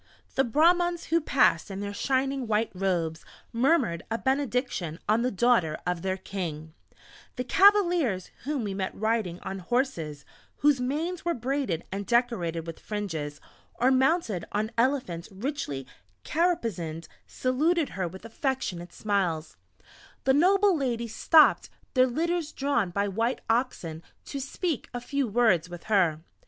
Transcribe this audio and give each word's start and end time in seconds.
The 0.33 0.43
Brahmans 0.43 1.09
who 1.11 1.21
passed 1.21 1.69
in 1.69 1.79
their 1.79 1.93
shining 1.93 2.47
white 2.47 2.71
robes, 2.73 3.23
murmured 3.53 4.01
a 4.09 4.17
benediction 4.17 4.97
on 5.07 5.21
the 5.21 5.29
daughter 5.29 5.77
of 5.85 6.01
their 6.01 6.17
king; 6.17 6.73
the 7.35 7.43
cavaliers 7.43 8.31
whom 8.43 8.63
we 8.63 8.73
met 8.73 8.95
riding 8.95 9.39
on 9.41 9.59
horses 9.59 10.25
whose 10.57 10.81
manes 10.81 11.23
were 11.23 11.35
braided 11.35 11.83
and 11.91 12.07
decorated 12.07 12.65
with 12.65 12.79
fringes, 12.79 13.39
or 13.75 13.91
mounted 13.91 14.43
on 14.51 14.71
elephants 14.75 15.29
richly 15.31 15.85
caparisoned, 16.23 17.07
saluted 17.27 17.89
her 17.89 18.07
with 18.07 18.25
affectionate 18.25 18.91
smiles; 18.93 19.55
the 20.23 20.33
noble 20.33 20.75
ladies 20.75 21.13
stopped 21.15 21.69
their 21.93 22.07
litters 22.07 22.51
drawn 22.51 22.89
by 22.89 23.07
white 23.07 23.41
oxen 23.51 24.01
to 24.25 24.39
speak 24.39 24.89
a 24.95 24.99
few 24.99 25.27
words 25.27 25.69
with 25.69 25.83
her. 25.83 26.21